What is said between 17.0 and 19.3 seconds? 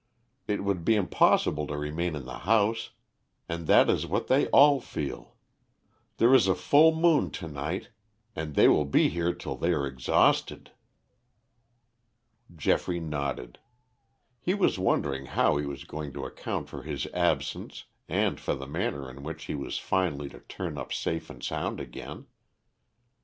absence and for the manner in